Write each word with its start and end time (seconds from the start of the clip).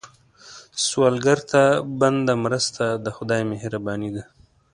سوالګر 0.85 1.39
ته 1.51 1.63
بنده 1.99 2.33
مرسته، 2.43 2.83
د 3.03 3.05
خدای 3.15 3.41
مهرباني 3.51 4.09
ده 4.15 4.23